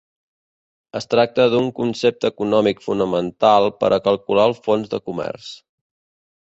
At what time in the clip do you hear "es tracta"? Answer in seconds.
0.99-1.45